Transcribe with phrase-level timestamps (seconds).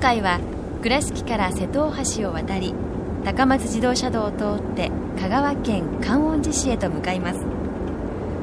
[0.00, 0.40] 回は
[0.82, 2.74] 倉敷から瀬戸大橋を渡り
[3.22, 4.90] 高松自動車道を通って
[5.20, 7.40] 香川県観音寺市へと向かいます。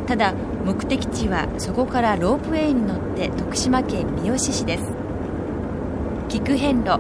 [0.06, 0.34] ただ
[0.64, 4.84] 目的地はそこからロープウェイに乗って徳島県三好市です。
[6.30, 7.00] 菊遍路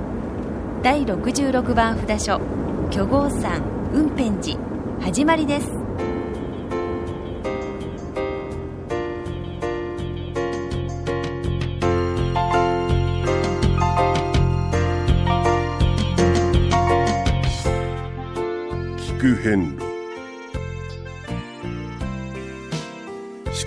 [0.81, 2.41] 第66番札所
[2.89, 3.61] 巨豪山
[3.93, 4.59] 雲辺寺
[5.01, 5.86] 始まりです。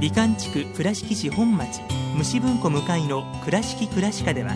[0.00, 1.82] 美観地区倉敷市本町
[2.16, 4.54] 虫文庫向かいの「倉敷倉歯科」では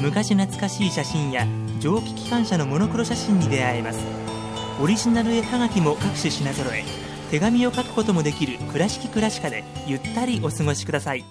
[0.00, 1.46] 昔懐かしい写真や
[1.78, 3.98] 蒸気機関車のモノクロ写真に出会えます。
[4.80, 6.84] オリジナル絵はがきも各種品揃え
[7.30, 11.24] 手紙を書くこともできる「倉敷倉歯科」でゆったりお過ごしください。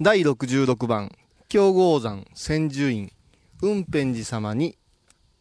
[0.00, 1.12] 第66番
[1.50, 3.12] 京豪山千住院。
[3.60, 4.74] 雲辺寺様にい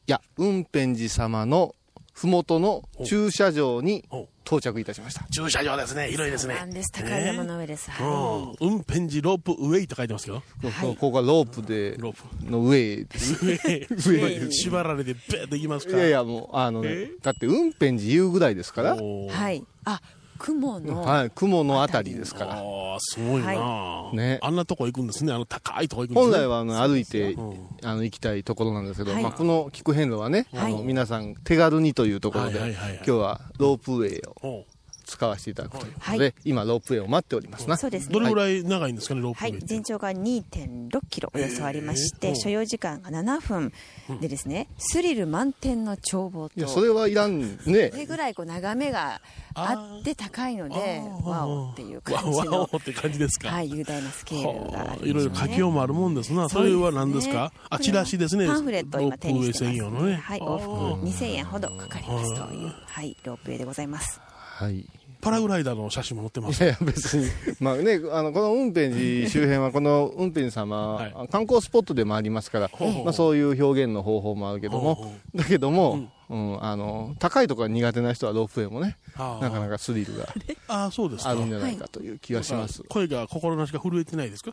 [0.08, 1.74] や雲辺寺様の
[2.14, 4.04] 麓の駐車場に
[4.52, 6.10] 到着いたしました駐車場ですね。
[6.10, 6.56] 広いですね。
[6.56, 6.92] なんです。
[6.92, 7.90] 高い山の上です。
[7.98, 8.54] うんは。
[8.60, 10.44] 運転時ロープウェイと書いてますけど。
[10.62, 12.52] こここがロープでロープ。
[12.52, 17.12] の上です上、上です 縛られてベーっていきますかいやいやもうあのねえ？
[17.22, 19.64] だって雲辺寺言うぐらいですからはい。
[19.86, 20.02] あ、
[20.42, 21.04] 雲の。
[21.04, 22.54] はい雲のあたりですから。
[22.56, 24.40] ああ、すごいな、ね。
[24.42, 25.32] あんなとこ行くんですね。
[25.32, 26.34] あの高いとこ行くんですね。
[26.34, 29.24] 本来はあの歩いてうんあの行きたいところなんですけど、はい。
[29.24, 30.74] まあ、この菊遍路はね、はい。
[30.74, 32.96] あの皆さん手軽にというところで、はいはいはいはい。
[32.98, 34.66] 今日はロープウェイを
[35.12, 37.76] 使わせていただくということで、はい今ロープウェイを待っておりますな。
[37.78, 38.20] そうですねど。
[38.22, 39.68] れぐらい長いんですかね、ロープウはい、ェイって？
[39.68, 43.74] 全長が2.6キロおよそありまして、えー所要時間が7分
[44.22, 47.70] でですね、スリル満点の眺望と、いや、それはいらんねそ。
[47.98, 49.22] れぐらいこう眺めが
[49.54, 53.50] あって高いので、ワオっていう感じのお、 って感じですか？
[53.50, 55.00] はい、雄大なスケールがね。
[55.04, 56.48] いろいろ書きようもあるもんですな。
[56.50, 57.52] それは何ですか？
[57.70, 58.48] あ、チラシですね。
[58.48, 60.16] パンフレットを今手にしてます、ロープウェイ専用のね。
[60.16, 64.20] はい、往復2000円ほどかかりますという、はい、ロープウェイでございます。
[64.22, 64.86] はい。
[65.22, 66.64] パラグライダーの写真も載ってます。
[66.64, 67.28] いや別に。
[67.60, 80.28] まあね、あの、この雲辺寺周辺は、この雲辺寺様、はい観光スポットでもありますから、ほうほうまあそういう表現の方法もあるけども、ほうほだけども、うん、あの、高いところが苦手な人はロープウェイもね、なかなかスリルが
[80.68, 81.30] ああ、そうですか。
[81.30, 82.84] あるんじゃないかという気がします。
[82.90, 84.52] 声が、心なしが震えてないですか？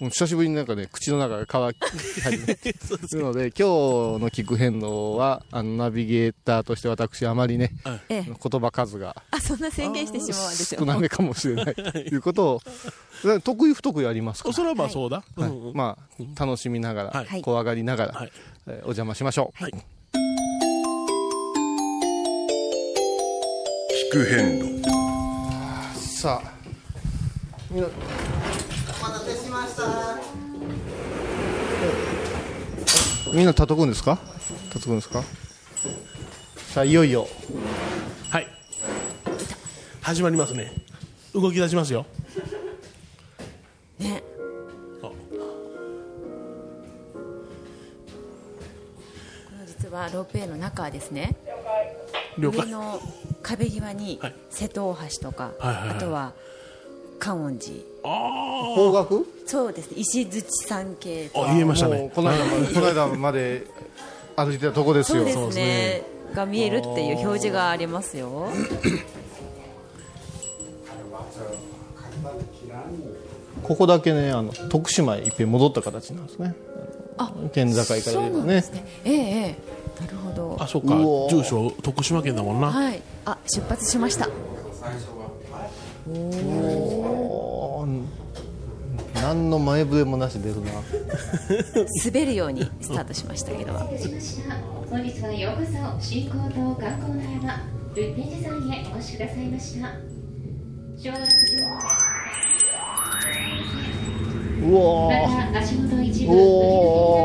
[0.00, 2.54] もう久しぶりになんかね、口の中が乾き始め
[3.08, 3.62] するので、今日
[4.20, 7.72] の聞く変動は、あの、ナビゲーターとして私、あまりね、
[8.10, 10.80] ええ、言葉数があ、そんな宣言してしまうんですよ。
[10.80, 12.60] 少なめかもしれないということ
[13.24, 14.52] を、得意不得意ありますか？
[14.52, 15.24] それはまあそうだ。
[15.72, 17.40] まあ、楽しみながら、はい。
[17.42, 18.28] 怖がりながら、
[18.66, 19.62] お邪魔しましょう。
[19.62, 19.72] はい。
[19.72, 19.76] 聞
[24.12, 24.90] く遍路
[25.98, 26.52] さあ、
[27.70, 27.88] みんな、
[33.32, 34.18] みんな叩くんですか？
[34.70, 35.22] 叩くんですか？
[36.56, 37.26] さあ、いよいよ、
[38.30, 38.46] はい。
[40.02, 40.72] 始まりますね。
[41.34, 42.06] 動き出しますよ。
[43.98, 44.22] ね。
[45.02, 45.12] あこ
[49.58, 51.36] の実はロープウェイの中はですね、
[52.38, 52.66] 了解。
[52.66, 53.00] 上の
[53.42, 56.32] 壁際にはい瀬戸大橋とか、はいはいはいあとは
[57.26, 57.74] 観音寺。
[58.04, 58.08] あ
[58.76, 59.24] 方角？
[59.46, 59.96] そうですね。
[59.98, 62.12] 石槌山系あ言えましたね。
[62.14, 63.66] この間までこの間まで
[64.36, 65.26] 歩いてたとこですよ。
[65.28, 66.02] そうですね。
[66.34, 68.48] が見えるっていう表示がありますよ。
[73.64, 76.54] ここだけねあの徳島へいっぺん戻った形なんですね。
[77.18, 78.60] あ県境から言えばね。
[78.60, 78.64] ね。
[79.04, 79.56] えええ
[79.98, 80.56] えなるほど。
[80.60, 80.94] あそっか。
[80.94, 82.70] うお住所徳島県だもんな。
[82.70, 83.02] はい。
[83.24, 84.28] あ出発しました。
[86.08, 86.85] おー
[89.26, 90.70] 何の前触れもなし出るな。
[92.06, 93.72] 滑るようにスタートしましたけど。
[93.72, 97.60] 本日はようこそ新港と観光の山
[97.92, 99.88] 仏天寺山へお越しくださいました。
[100.96, 101.26] 昭和60
[104.68, 107.18] うわまた足元一部お浮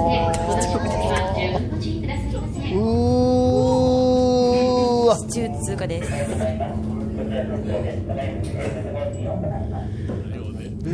[0.00, 2.72] き出ていますのでこの時は十分ご注意くださいませー。
[2.74, 2.84] うー
[5.08, 5.14] わ。
[5.18, 6.10] 地中通過です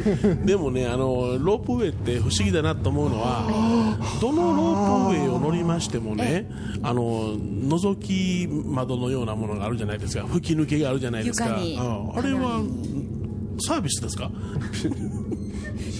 [0.44, 6.50] でもねあのロープウェイって不思議だなと思うのはどのロープウェイを乗りましてもね
[6.82, 10.24] あの覗き窓のようなものがあるじゃないですか。
[10.26, 11.46] 吹き抜けがあるじゃないですか。
[11.46, 11.50] あ
[12.22, 12.62] れは
[13.58, 14.30] サービスですか？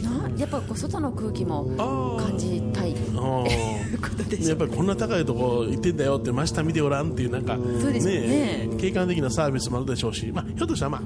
[0.03, 1.65] なやっぱこう外の空気も
[2.19, 2.95] 感じたい
[4.49, 8.69] やっぱりこんな高いとこ行ってんだよって真下見てごらんっていうなんかね。
[8.79, 11.03] 景観的なサービスもあるでしょうし、まあ、ひょっとしたら、まあ、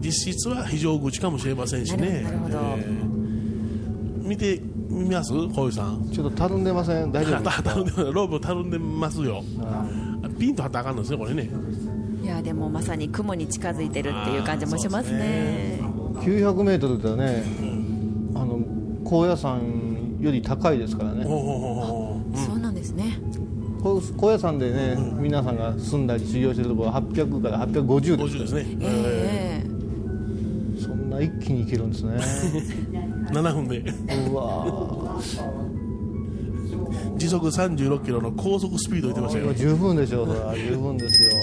[0.00, 2.22] 実質は非常口かもしれませんしね。
[2.22, 2.54] なるほど。
[2.56, 4.28] なるほどえー。
[4.28, 5.32] 見てみます？
[5.32, 6.08] 小井さん。
[6.12, 7.12] ちょっとたるんでません？
[7.12, 7.42] 大丈夫？
[7.42, 9.42] ですかたたるんでロープたるんでますよ。
[10.38, 11.50] ピンと張ったらあかんのですねこれね。
[12.22, 15.78] いやでもまさに雲に近づいてるっていう感じもしますね。
[16.16, 17.44] 900メートルではね、
[18.34, 18.60] あの
[19.04, 21.24] 高野山より高いですからね。
[21.24, 22.20] そ
[22.54, 23.18] うなんですね。
[23.82, 28.36] こ高野山でね、皆さんが住んだり修行してるところは800から850です。
[28.36, 29.45] 50ですね、ええそん
[31.16, 32.16] な一気に行けるんですね。
[33.32, 33.78] 7分で
[34.30, 35.20] うわ
[37.16, 39.52] 時速36キロの高速スピード言ってましたよ。
[39.52, 40.54] ー十分でしょうそれは。
[40.54, 41.30] 十分ですよ。
[41.32, 41.38] お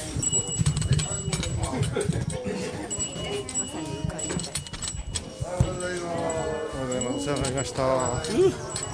[7.16, 8.22] お世話になりました。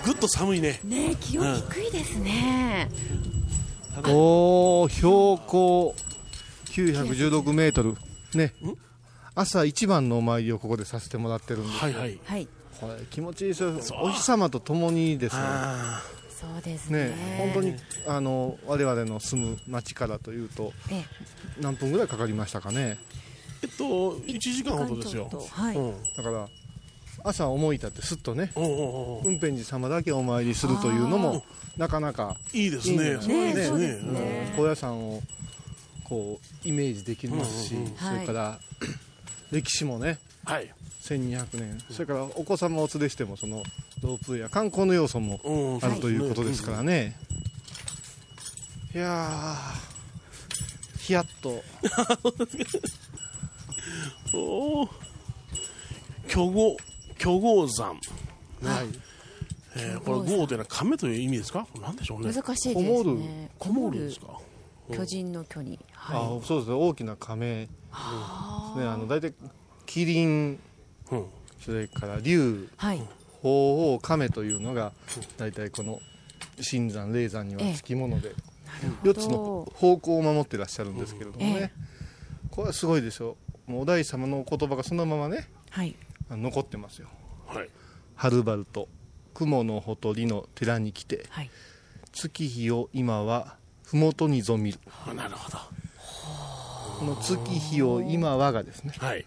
[0.05, 0.81] ぐっと寒いね。
[0.85, 2.89] ねえ気温低いですね、
[4.05, 5.09] おお標
[5.47, 5.95] 高
[6.67, 7.97] 916メートル。
[8.35, 8.53] ね。
[9.35, 12.19] 朝一番のお参りをここでさせてもらってるんですはいはい。
[12.25, 12.49] はい。
[12.81, 13.75] これ気持ちいいですよ。
[14.03, 17.09] お日様と共にですねあそうですね。
[17.09, 17.53] ね。
[17.55, 17.75] 本当に
[18.07, 21.05] あの我々の住む町からというとえ
[21.61, 22.99] 何分ぐらいかかりましたかね。
[23.63, 25.31] えっと1時間ほどですよ。
[25.51, 26.03] はい、うん。
[26.17, 26.49] だから
[27.27, 31.45] 朝思い立ってすっとね運転寺様だけお参りするというのも
[31.77, 33.19] なかなかいいですね。
[34.57, 35.21] 高野山を
[36.05, 38.61] こうイメージできますし、それから、
[39.51, 40.73] 歴史もねはい。
[41.03, 41.79] 1200年。
[41.91, 43.65] それからお子様をお連れしてもその
[44.03, 47.17] ロープウェイや観光の要素もうんあるということですからね、
[48.95, 51.63] いやーヒヤッと。
[54.33, 54.89] おお
[56.29, 56.77] 巨豪
[57.19, 57.89] 巨豪山。
[57.89, 58.87] はい。
[59.77, 61.67] えーこれ豪というのは亀という意味ですか？
[61.81, 62.33] なんでしょうね。
[62.33, 64.39] 難しいですこもるねこもるんですか？
[64.93, 66.75] 巨人の巨にあはそうですね。
[66.77, 69.35] 大きな亀、ね、あの大体
[69.85, 70.59] キリン
[71.11, 71.25] うん。
[71.61, 72.69] それから竜。
[72.73, 73.03] いはい。
[73.43, 74.93] 鳳凰亀というのが
[75.37, 76.01] 大体この
[76.61, 78.35] 新山霊山にはつきもので
[79.05, 81.71] 4つの方向を守ってらっしゃるんですけれどもね、ええ。
[82.51, 83.37] これはすごいでしょ
[83.67, 85.95] もうお大師様のお言葉がそのままねはい
[86.31, 87.09] 残ってますよ。
[87.47, 87.69] はい。
[88.15, 88.89] はるばると
[89.35, 91.51] 雲のほとりの寺に来てはい。
[92.13, 94.79] 月日を今は麓にぞみる。
[95.07, 95.59] あなるほど。
[96.99, 98.95] この月日を今はがですね。
[98.99, 99.27] はい。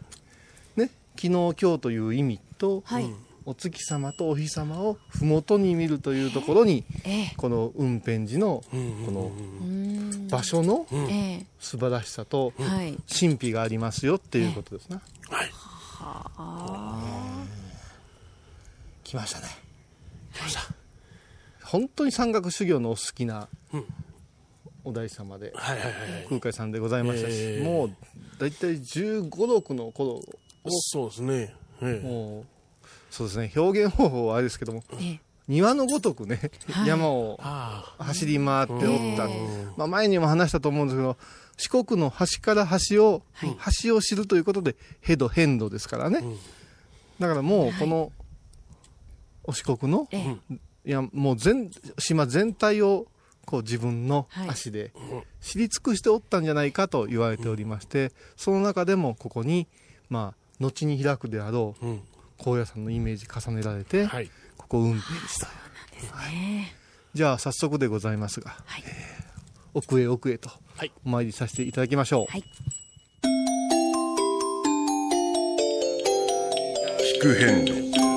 [0.76, 3.06] ね昨日今日という意味と、はい。
[3.46, 7.34] お月様とお日様を麓に見るというところにええ。
[7.38, 9.32] この雲辺寺のうんこの
[10.30, 12.54] 場所のえ素晴らしさと
[13.08, 15.02] 神秘がありますよっていうことですな。
[15.30, 15.69] はい
[19.04, 19.48] 来ましたね。
[20.34, 20.62] 来ました。
[21.64, 23.86] 本当に山岳修行のお好きなうん
[24.84, 25.54] お大師様で
[26.30, 27.64] 空海さんでございましたし、ええ。
[27.64, 27.92] もう
[28.40, 30.22] 大体1 5 6の頃
[30.70, 31.54] そうですね。
[31.82, 32.08] ええ。
[32.08, 32.46] もう
[33.12, 33.52] そうですね。
[33.56, 36.88] 表現方法はあれですけどもええ庭のごとくね、はい。
[36.88, 37.40] 山を
[37.98, 38.82] 走り回っておっ
[39.18, 41.18] た、えまあ、前にも話したと思うんですけど
[41.58, 43.24] 四国の端から端を、
[43.58, 46.38] 端を知るということでヘド変動ですからね、ん。
[47.20, 48.12] だからもうこの
[49.44, 50.60] お四国の、ええ。
[50.86, 53.08] いやもう全島全体を
[53.46, 54.94] こう自分の足で
[55.42, 59.68] 知り尽くしておったんじゃないかと言われておりまして、その中でもここに、
[60.10, 61.86] まあ、後に開くであろう、
[62.38, 64.20] 高野山のイメージ重ねられて、ここ
[64.78, 65.48] を運転した。
[65.48, 66.74] はい
[67.14, 69.20] じゃあ早速でございますが、えー
[69.74, 70.50] 奥へ奥へと
[71.06, 72.26] お参りさせていただきましょう。
[77.18, 78.09] 聞く遍路や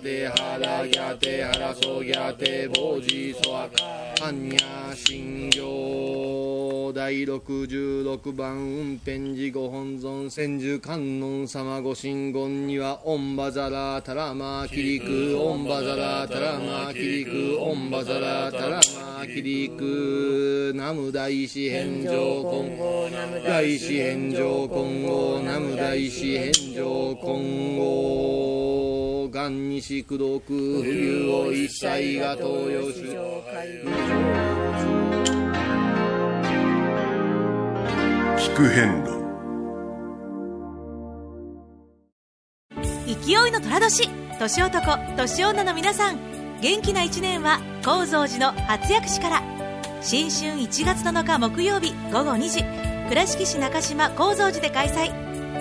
[0.00, 3.84] てやてはらやてはらそやてぼじそわか
[4.24, 18.80] はんにゃしんぎょう第66番運転寺ご本尊千手観音様ご神言にはオンバザラタラマキリクオンバザラタラマキリクオンバザラタラ
[19.18, 22.10] マキリクナム大師返上
[22.50, 23.08] 金剛
[23.46, 27.76] 大師返上金剛ナム大師返上金
[29.34, 33.00] 剛元日功徳冬を一切が東洋し
[38.38, 39.10] 聞く遍路
[43.24, 46.18] 勢いの寅年年男年女の皆さん
[46.60, 49.42] 元気な一年は高蔵寺の初薬師から
[50.00, 52.62] 新春1月7日木曜日午後2時
[53.08, 55.12] 倉敷市中島高蔵寺で開催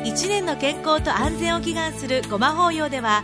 [0.03, 3.23] 1年の健康と安全を祈願するごま法要では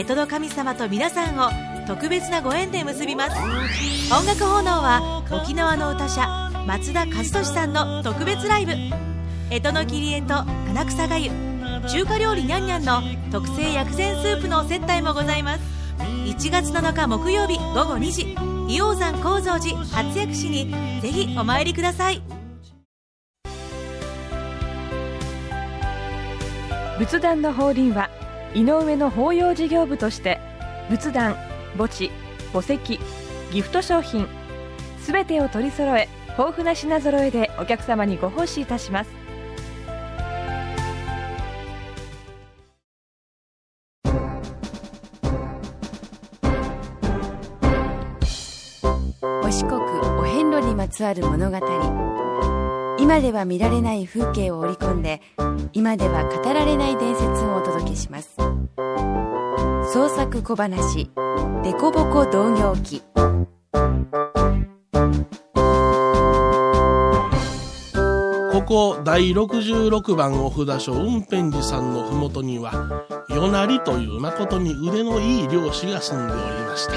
[0.00, 1.50] 干支の神様と皆さんを
[1.86, 3.36] 特別なご縁で結びます。
[4.10, 8.72] 音楽奉納は沖縄の歌者松田和俊さんの特別ライブ。
[9.50, 11.30] 干支の切り絵と七草がゆ
[11.86, 15.60] 中華料理にゃんにゃんの特製薬膳スープの接待もございます。
[15.98, 18.36] 1月7日木曜日午後2時
[18.68, 22.22] 硫黄山高蔵寺初薬師にぜひお参りください。
[26.98, 28.08] 仏壇の法輪は
[28.54, 30.40] 井上の法要事業部として
[30.88, 31.36] 仏壇
[31.76, 32.10] 墓地
[32.52, 32.98] 墓石
[33.52, 34.26] ギフト商品
[34.98, 39.10] すべてを取り揃え豊富な品揃えでお客様にご奉仕いたします。
[49.42, 49.80] お四国
[50.18, 51.58] お遍路にまつわる物語。
[52.98, 55.22] 今では見られない風景を織り込んで
[55.72, 57.59] 今では語られない伝説を
[60.20, 61.10] 作小話
[61.64, 63.00] 「デコボコ同業記」
[68.52, 72.70] ここ第66番お札所運転寺さんの麓には
[73.30, 76.92] 与那利という誠に腕のいい漁師が住んでおりました。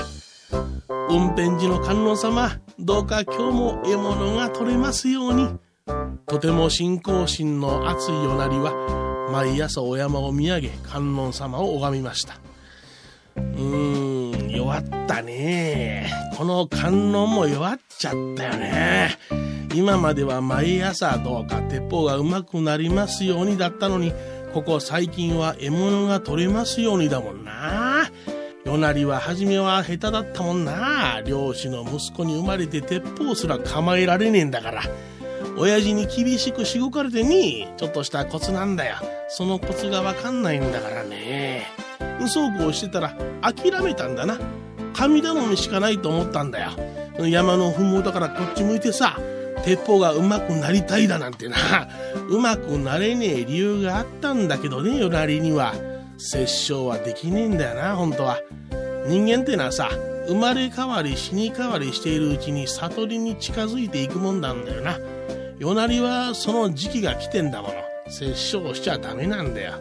[1.10, 5.48] 運転寺の観音様どうか今日も獲物が取れますように。
[6.28, 8.74] とても信仰心の熱い与那利は
[9.32, 12.53] 毎朝お山を見上げ観音様を拝みました。
[13.36, 16.12] うーん弱ったね。
[16.38, 19.18] この観音も弱っちゃったよね。
[19.74, 24.14] 今までは毎朝どうか鉄砲がうまくなりますようにだったのに
[24.54, 28.10] ここ最近は獲物が取れますようにだもんな。
[28.66, 31.22] 与那利は初めは下手だったもんな。
[31.26, 34.84] 漁師の息子に生まれて鉄砲すら構えられねえんだから。
[35.58, 38.98] 親父に厳しくしごかれてねちょっとしたコツなんだよ。
[39.28, 41.68] そのコツがわかんないんだからね。
[42.28, 44.40] そうこうしてたら諦めたんだな。
[44.94, 46.72] 神頼みしかないと思ったんだよ。
[47.28, 49.20] 山のふもとからこっち向いてさ
[49.64, 51.58] 鉄砲がうまくなりたいだなんてな。
[52.30, 55.74] うまくなれねえ理由があったんだけどねよなりには。
[56.18, 58.40] 殺生はできねえんだよな本当は。
[59.08, 59.90] 人間ってのはさ
[60.28, 64.98] 生まれ変わり死に変わりしているうちに悟りに近づいていくもんなんだよな。
[65.60, 67.74] よなりはその時期が来てんだもの。
[68.08, 69.74] 殺生しちゃダメなんだよ。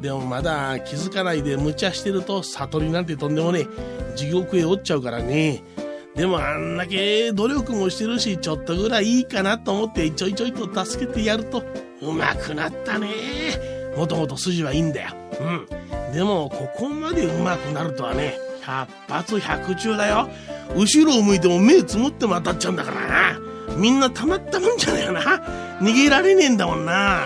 [0.00, 4.16] でもまだ気づかないで無茶してると悟りなんてとんでもねえ。
[4.16, 5.62] 地獄へ落ちちゃうからね。
[6.14, 11.62] でもあんだけ努力もしてるしちょっとぐらいいいかなと思ってちょいちょいと助けてやると
[12.02, 13.08] うまくなったね。
[13.96, 15.10] もともと筋はいいんだよ。
[15.40, 16.12] うん。
[16.12, 20.28] でもここまでうまくなるとはね百発百中だよ。
[20.76, 23.40] 後ろを向いても目つむっても当たっちゃうんだからな。
[23.76, 25.20] みんなたまったもんじゃねえよな。
[25.80, 27.20] 逃げられねえんだもんな。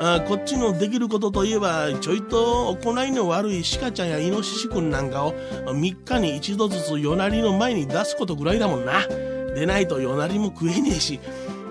[0.00, 5.34] あこっちのできることといえばちょいと行いの悪い鹿ちゃんやイノシシくんなんかを
[5.64, 9.06] 3日に一度ずつ夜なりの前に出すことぐらいだもんな。
[9.54, 11.18] でないと夜なりも食えねえし。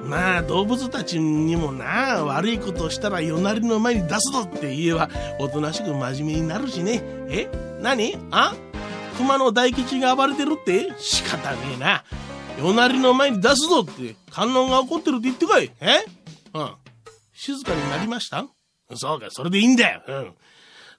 [0.03, 7.01] まあ動物たちにもな悪いことをしたら夜なりの前に出すぞって言えばおとなしく真面目になるしね。
[7.29, 7.49] え？
[7.81, 8.15] 何？
[8.31, 8.53] あ？
[9.17, 10.91] 熊の大吉が暴れてるって？
[10.97, 12.03] 仕方ねえな。
[12.59, 15.71] 夜なりの前に出すぞって観音が怒ってるって言ってこい。
[15.79, 16.05] え？
[16.53, 16.71] うん。
[17.35, 18.45] 静かになりました？
[18.95, 20.01] そうか、それでいいんだよ。
[20.07, 20.33] うん。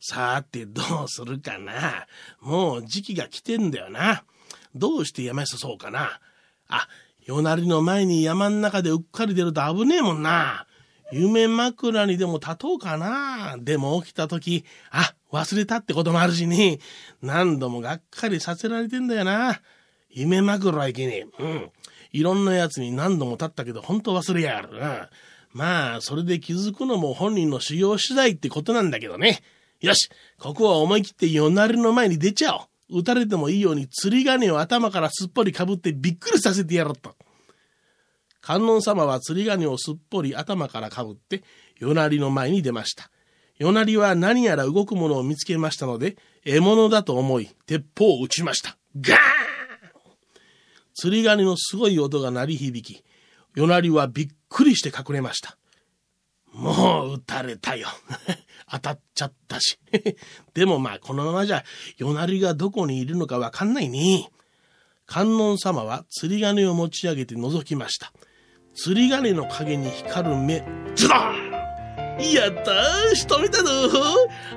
[0.01, 2.07] さて、どうするかな？
[2.41, 4.23] もう時期が来てんだよな。
[4.75, 6.21] どうしてやめさそうかな？
[6.69, 6.89] あ、
[7.25, 10.67] 夜なりの前に山ん中でうっかり出ると危ねえもんな。
[11.11, 13.57] 夢枕にでも立とうかな？
[13.59, 16.79] でも起きた時、あ、忘れたってこともあるしね。
[17.23, 19.61] 何度もがっかりさせられてんだよな。
[20.11, 21.43] 夢枕はいけねえ。
[21.43, 21.71] うん。
[22.13, 24.69] いろんなやつに何度も立ったけど、本当忘れやがる。
[24.73, 25.09] うん。
[25.57, 29.41] まあ、それで気づくのも本人の修行次第ってことなんだけどね。
[29.81, 32.59] よし、ここは思い切って夜なりの前に出ちゃお
[32.93, 32.99] う。
[33.01, 37.15] 撃たれてもいいように釣り鐘を頭からすっぽりかぶってびっくりさせてやろうと。
[38.43, 41.43] 観音様は釣り鐘をすっぽり頭からかぶって
[41.79, 43.11] 夜なりの前に出ました。
[43.57, 48.77] 夜なりは何やら動くものを見つけましたので、獲物だと思い、鉄砲を撃ちました。
[49.01, 49.21] ガーン
[50.95, 53.03] 釣り鐘のすごい音が鳴り響き、
[53.55, 55.57] 夜なりはびっくりして隠れました。
[56.53, 57.89] もう撃たれたよ。
[58.71, 59.79] 当たっちゃったし。
[60.55, 61.65] でもまあこのままじゃ、
[61.99, 64.31] 夜なりがどこにいるのかわかんないね。
[65.07, 68.13] 観音様は釣り鐘を持ち上げて覗きました。
[68.75, 71.47] 釣り鐘の影に光る目、ズドン
[72.19, 73.71] やったー仕留めたぞ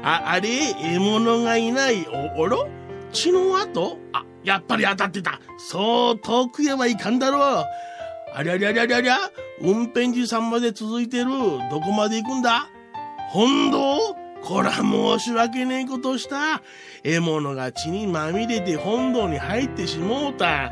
[0.02, 2.08] あ、あれ獲物がいない。
[2.08, 2.68] お、おろ？
[3.12, 3.98] 血の跡？
[4.14, 5.40] あ、やっぱり当たってた。
[5.58, 7.66] そう遠くへはいかんだろう。
[8.34, 9.18] ありゃりゃりゃりゃりゃ
[9.62, 11.30] 運転寺さんまで続いてる。
[11.70, 12.70] どこまで行くんだ？
[13.30, 16.62] 本堂こら申し訳ねえことした。
[17.04, 20.72] 獲物が血にまみれて本堂に入ってしもうた。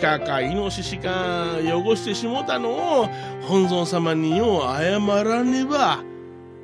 [0.00, 3.08] 鹿かイノシシか汚してしもうたのを
[3.42, 6.04] 本尊様によう謝らねば。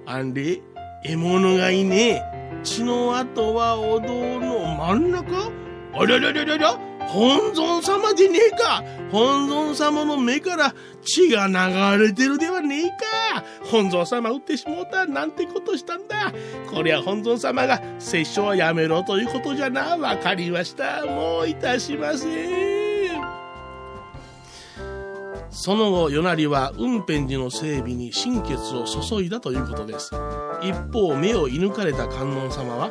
[0.06, 0.62] あんで、
[1.02, 2.22] 獲物がいねえ。
[2.62, 5.50] 血の跡はお堂の真ん中？
[5.98, 8.82] ありゃりゃりゃりゃりゃ本尊様でねえか。
[9.10, 13.44] 本尊様の目から血が流れてるではねえか。
[13.70, 16.32] 本尊様撃ってしもうたなんてことしたんだ。
[16.70, 19.96] こりゃ本尊様が殺生はやめろということじゃな。
[19.96, 21.04] わかりました。
[21.06, 22.66] もういたしません。
[25.50, 30.10] その後、与那利は運辺寺の整備に心血を注いだということです。
[30.62, 32.90] 一方、目を射抜かれた観音様は、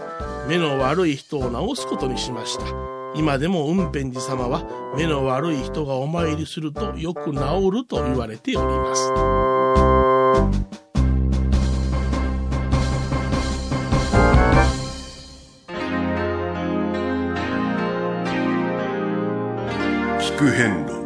[0.49, 2.94] 目の悪い人を治すことにしました。
[3.15, 9.11] 今でも運辺寺様は目の悪い人がお参りするとよく治ると言われております。
[20.19, 21.04] 聞く変路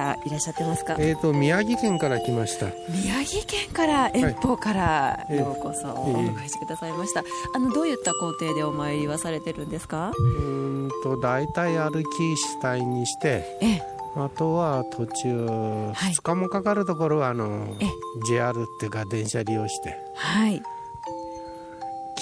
[0.00, 0.96] からいらっしゃってますか？
[0.98, 2.66] えっ、ー、と宮城県から来ました。
[2.88, 7.22] 宮城県から遠方からようこそお迎えしてくださいました、
[7.54, 10.12] あのどういった工程でお参りはされてるんですか？
[10.16, 10.38] う
[10.86, 13.82] んと大体歩き主体にして、ええ。
[14.16, 17.76] あとは途中2日もかかるところはあの
[18.26, 19.96] JR っていうか電車利用して。
[20.16, 20.60] はい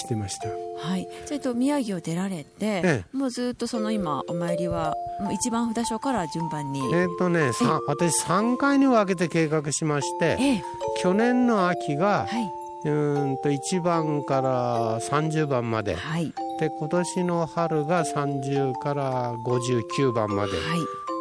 [0.09, 0.49] 来てました。
[0.49, 1.07] はい。
[1.27, 4.95] それと宮城を出られて、ええ、もうずっとその今お参りは
[5.33, 6.81] 一番札所から順番に。
[6.95, 7.51] えっ、とね
[7.87, 10.63] 私3回に分けて計画しまして、
[11.03, 20.63] 去年の秋が、はい、うんと1番から30番まで、はい、で今年の春が30から59番まで、はい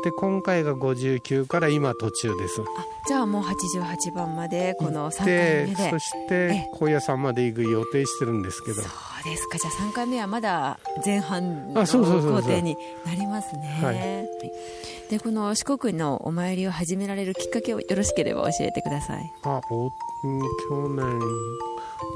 [0.08, 2.62] で今回が59から今途中です。
[3.10, 5.28] じゃあもう88番までこの3回
[5.68, 5.90] 目で。
[5.90, 8.82] そして高野山まで行く予定してるんですけど。
[8.82, 9.58] そうですか。
[9.58, 11.98] じゃあ3回目はまだ前半の工
[12.42, 13.80] 程になりますね。
[13.84, 13.96] はい、
[15.10, 19.34] でこの四国のお参りを始められるきっかけをよろしければ教えてください。
[19.44, 21.20] あお去年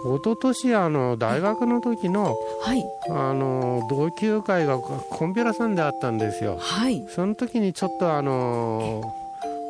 [0.05, 9.01] 一昨年あの大学の時の,、はい、あの同級会がコンピュラさんであったんですよ、はい、その時にちょっとあの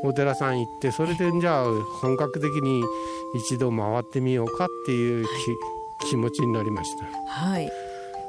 [0.04, 1.66] お寺さん行ってそれでじゃあ
[2.02, 2.84] 本格的に
[3.36, 5.34] 一度回ってみようかっていう、はい、
[6.10, 7.06] 気持ちになりました。
[7.28, 7.70] はい。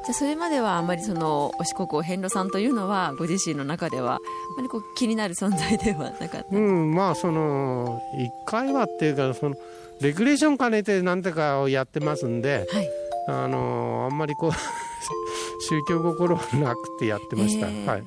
[0.05, 4.18] じゃそれまではあまりそのお四国お遍路さんというのはご自身の中ではあ
[4.57, 6.47] まりこう気になる存在ではなかった。
[6.51, 9.55] うんまあその一回はっていうかその
[10.03, 12.88] レクレーション兼ねて何てかをやってますんで、はい、
[13.29, 14.53] あのあんまりこう
[15.69, 17.69] 宗教心はなくてやってました。
[17.69, 18.05] えー、はい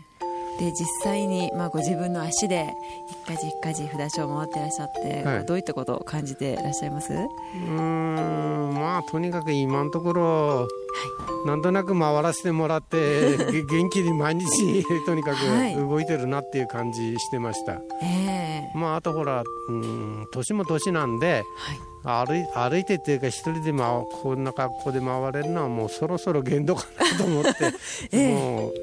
[0.59, 2.73] で実際に、まあ、ご自分の足で
[3.27, 7.13] 一家事一家事札所を回ってらっしゃって、はい、どういったことを感じていらっしゃいます？
[7.13, 7.17] う
[7.57, 10.23] んまあとにかく今のところ、
[10.61, 10.67] は
[11.45, 13.37] い、なんとなく回らせてもらって
[13.69, 18.69] 元気に毎日 とにかく動いてるなっていう感じしてました、はい、え。
[18.73, 27.51] ー、まああとほらうん年も年なんで、はい歩い歩いてっていうか一人で、ま、こんな格好で回れるのはもうそろそろ限度かなと思って、
[28.11, 28.73] えもう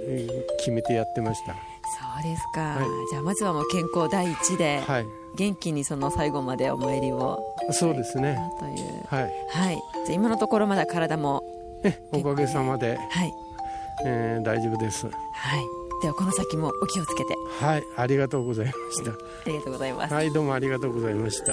[0.59, 1.53] 決めてやってました。
[1.53, 5.07] そうですか、はい、じゃあまずはもう健康第一で、はい、
[5.37, 8.39] 元気にその最後までお参りをそうですね。
[8.59, 9.05] という。
[9.07, 11.43] はい、はい、じゃ今のところまだ体も
[11.85, 13.33] えおかげさまで、はい。
[14.05, 15.07] えー、大丈夫です。
[15.07, 15.13] はい。
[16.01, 17.37] ではこの先もお気をつけて。
[17.61, 17.83] はい。
[17.97, 19.13] ありがとうございました。
[19.13, 19.15] あ
[19.47, 20.15] りがとうございます。
[20.15, 21.53] はいどうもありがとうございました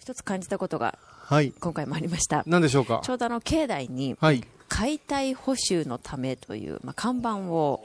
[0.00, 2.42] 一つ感じたことが、はい、今回もありました。
[2.46, 3.02] 何でしょうか？
[3.04, 4.16] ちょうどあの、境内に、
[4.68, 7.84] 解体補修のためという、まあ、看板を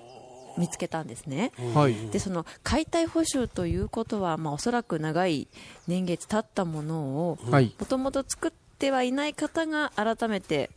[0.57, 1.51] 見つけたんですね。
[1.73, 5.49] はい、で、その解体補修ということは、まあ、おそらく長い
[5.89, 10.69] 年月経ったものを、もともと作ってはいない方が改めて、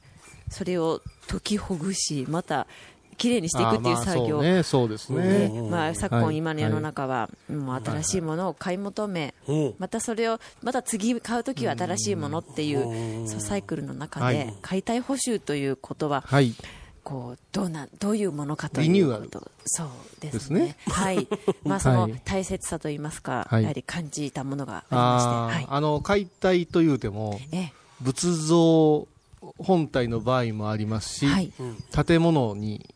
[0.50, 2.66] それを解きほぐし、また
[3.18, 9.34] きれいにしていくっていう作業、ね、そうですね、まあ、昨今、今の世の中は、もう新しいものを買い求め、
[9.78, 16.24] またそれをまた次買うときは新しいものっていうサイクルの中で、解体補修ということは、
[17.02, 19.50] こうどうなどういうものかということ。
[19.64, 19.88] そう
[20.20, 20.76] ですね。
[20.88, 21.26] はい。
[21.64, 27.40] まあその大切さといいますか、やはり感じたものがありまして、あの解体というても、
[28.00, 29.08] 仏像
[29.58, 31.52] 本体の場合もありますし、はい、
[32.06, 32.88] 建物に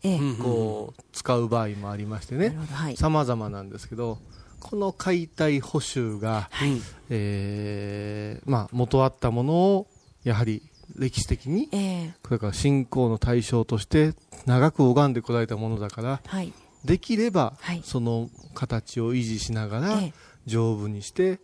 [0.43, 2.57] こう使う場合もありましてね、
[2.97, 4.19] さまざまなんですけど、
[4.61, 9.87] この解体補修が、はい、えー、まあ、元あったものを
[10.23, 10.63] やはり
[10.97, 14.15] 歴史的に、えー、これから信仰の対象として
[14.47, 16.53] 長く拝んでこられたものだから、はい、
[16.85, 20.01] できれば、はい、その形を維持しながら、
[20.47, 21.41] 丈夫にして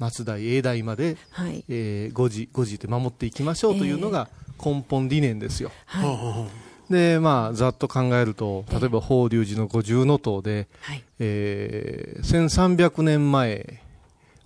[0.00, 4.28] 松代永代まで、はい、えー、5時5時で守っていきましょうというのが
[4.62, 5.70] 根本理念ですよ。
[5.94, 6.46] えーは
[6.88, 13.82] い、でまあざっと考えると例えば法隆寺の五重塔で、はい、えー、1300年前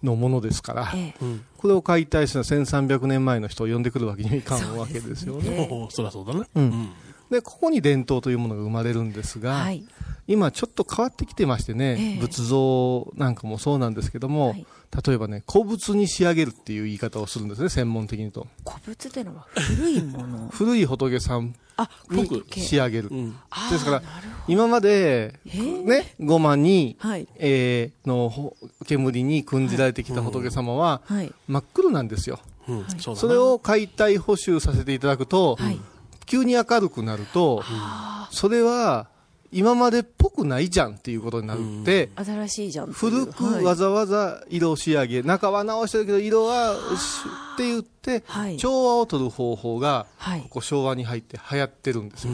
[0.03, 5.89] のものですから、えー、これを解体するのは1300年前の人を呼んでくるわけにはいかんわけですよね。
[5.91, 6.91] そりゃそうだね、うん、
[7.31, 9.85] でここに伝統というものが生まれるんですが、はい、
[10.27, 14.67] 今ちょっと変わってきてましてね、えー、仏像なんかもそうなんですけども、はい、
[15.07, 18.47] 例えばね古仏に仕上げるっていう言い方をするんですね専門的にと。
[18.65, 20.49] 古仏っていうのは古いもの？
[20.53, 21.55] 古い仏さん
[22.11, 23.31] に仕上げる、うん、
[23.71, 24.03] ですから
[24.47, 28.55] 今までねごまに、はい、えー、の
[28.87, 35.59] 煙に訓じられてきた仏様は、はい、真っ黒なんですよ、うん、それを解体補修させていただくと、
[36.27, 37.65] 急に明るくなると、
[38.31, 39.09] それは
[39.55, 48.25] 今までっぽくないじゃんっていうことになるって、新しいじゃん古くわざわざ色仕上げ、中は直してるけど色はって言って、
[48.59, 50.07] 調和を取る方法が、
[50.43, 52.33] ここ昭和に入って流行ってるんですよ。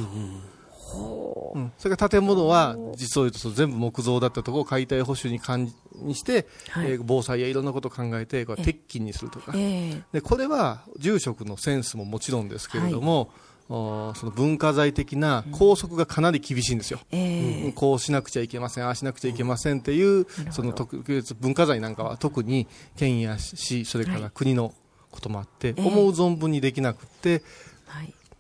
[1.55, 13.29] うん、それから建物は実を言うと全部木造だったところを解体補修に関にして、はい、えー、防災やいろんなことを考えてこれ鉄筋にするとか、えー、でこれは住職のセンスももちろんですけれども、はい
[13.71, 24.75] その文化財的な拘束がかなり厳しいんですよ、うん、こうしなくちゃいけません、ああしなくちゃいけませんっていう、その特別文化財なんかは特に県や市、それから国の
[25.13, 27.43] こともあって、思う存分にできなくて、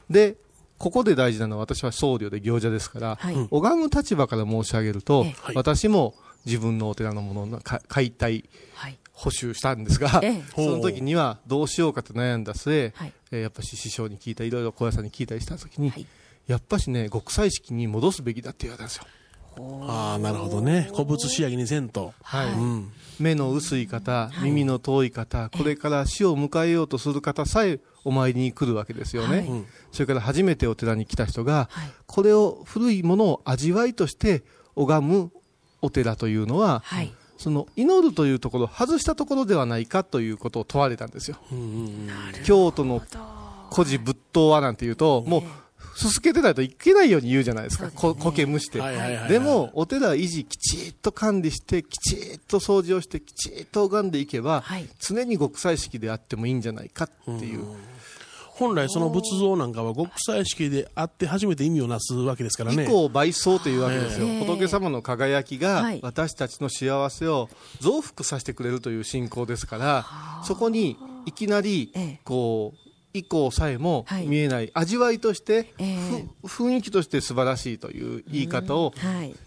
[0.08, 0.36] で
[0.78, 6.14] ここで大事なのは私は僧侶で行者ですから、はい、拝む立場から申し上げると、私も
[6.44, 8.50] 自分のお寺のものの解体、
[9.20, 16.06] 補修したんですが、ええ、その時にはどうしようかと悩んだ末、はい、えー、やっぱし師匠に聞いたいろいろ高野山に聞いたりした時に、はい、
[16.46, 19.04] やっぱしね極彩式に戻すべきだって言われたんですよ。
[19.88, 20.88] ああなるほどね。
[20.92, 29.48] 古物仕上げにせんと、はい、うん、目の薄い方、耳の遠い方、これから死を迎えようとする方さえお参りに来るわけですよね、はい、
[29.92, 34.42] それから初めてお寺に来た人が、はい、これを古いものを味わいとして
[34.76, 35.32] 拝む
[35.82, 41.38] お寺というのは、はい、その祈るというところを外したところではないかということを問われたんですよ。
[42.44, 43.00] 京都の
[43.72, 45.42] 古事仏塔はなんていうと、もう
[45.98, 47.90] すすけてないといけないように言うじゃないですか。
[47.92, 48.78] こ苔むして。
[49.30, 57.64] でも、お寺維持きちっと管理して、きちっと掃除をして、きちっと拝んでいけば、はい、常に極彩式であってもいいんじゃないかっていう。
[58.60, 62.84] 本来その仏像なんかは極彩式であって初めて意味をなすわけですからね。
[62.84, 64.26] 以降倍増というわけですよ。
[64.44, 67.48] 仏様の輝きが私たちの幸せを
[67.80, 70.06] 増幅させてくれるという信仰ですから、
[70.44, 71.92] そこにいきなり
[72.24, 78.92] こう以降さえも見えない、はい、味わいとして、えー、雰囲気として素晴らしいという言い方を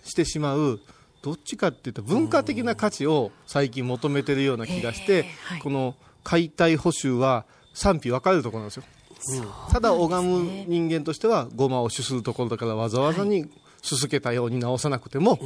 [0.03, 0.79] してしまう、
[1.21, 8.83] どっちかっていうと文化的な価値を最近求めてるような気がして、はい、この解体補修は賛否分かれるところなんですよ。
[9.29, 13.49] うん、ただ拝む人間としてはごまを主するところだからわざわざに
[13.81, 15.37] すすけたように直さなくても、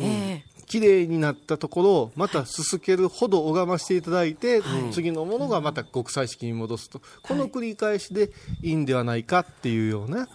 [0.68, 10.28] 綺麗になったところをまたすすけるほど拝ましていただいて、はい、次のものがまた国際式に戻すと、この繰り返しでいいんではないかっていうような、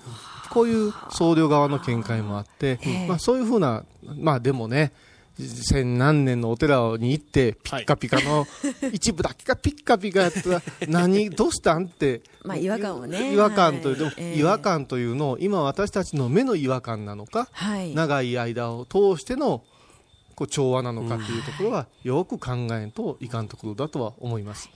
[0.51, 3.85] こういう僧侶側の見解もあって、まあ、そういうふうな、
[4.17, 4.93] まあでもね、
[5.39, 8.47] 千何年のお寺に行って、ピッカピカの、
[8.93, 10.51] 一部だけがピッカピカやった。
[10.51, 13.33] ら、何、どうしたんって、 まあ、違和感をね。
[13.33, 17.49] 違和感という、違和感というのを、今私たちの目の違和感なのか、
[17.95, 19.65] 長い間を通しての
[20.35, 24.69] こう調和なのかっていうところは、よく考えんといかんところだとは思います。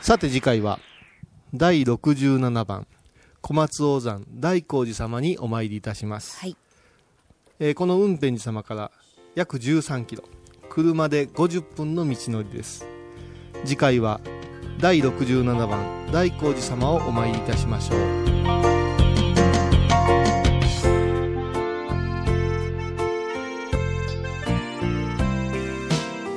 [0.00, 0.78] さて次回は、
[1.52, 2.86] 第67番、
[3.40, 6.38] 小松王山大光寺様にお参りいたします。
[6.38, 6.56] はい
[7.64, 8.90] えー、この運辺寺様から
[9.36, 10.24] 約13キロ
[10.68, 12.84] 車で50分の道のりです。
[13.64, 14.20] 次回は
[14.80, 17.98] 第67番大光寺様をお参りいたしましょう。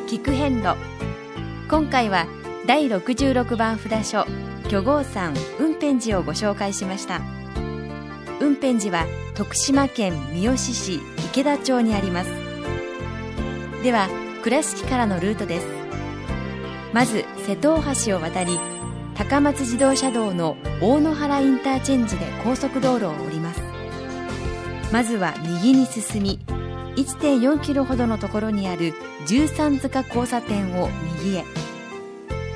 [0.07, 0.77] 聞く遍路。
[1.67, 2.27] 今回は
[2.67, 4.27] 第66番札所
[4.69, 7.19] 巨豪山運辺寺をご紹介しました。
[8.39, 12.29] 運辺寺は徳島県三好市池田町にあります。
[13.83, 14.07] では
[14.41, 15.67] 倉敷からのルートです。
[16.93, 18.57] まず瀬戸大橋を渡り
[19.15, 23.61] 高松自動車道の大野原インターチェンジで高速道路を降ります。
[24.93, 26.39] まずは右に進み
[26.95, 28.93] 1.4キロほどのところにある
[29.27, 30.87] 十三塚交差点を
[31.21, 31.43] 右へ。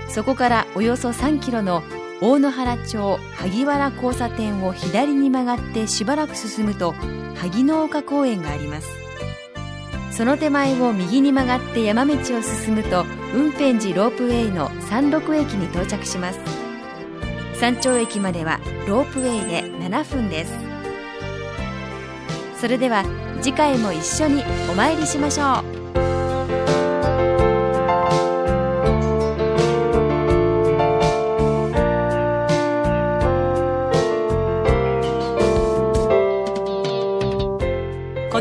[0.08, 1.84] そこからおよそ3キロの
[2.22, 6.96] 大野原町萩原交差点を左に曲がってしばらく進むと
[7.36, 8.88] 萩の丘公園があります。
[10.12, 16.40] その手前を右に曲がって山道を進むと雲辺寺ロープウェイの山麓駅に到着します。
[17.60, 20.54] 山頂駅まではロープウェイで7分です。
[22.60, 23.04] それでは
[23.42, 25.79] 次回も一緒にお参りしましょう。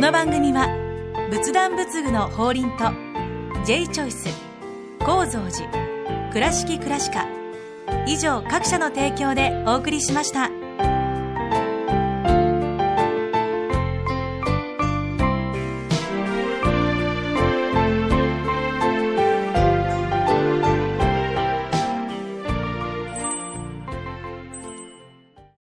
[0.09, 0.68] の番組は
[1.31, 2.92] 仏壇仏具の法輪と
[3.66, 4.27] J チョイス
[5.01, 7.27] 構造寺倉敷倉歯科
[8.07, 10.58] 以上各社の提供でお送りしました。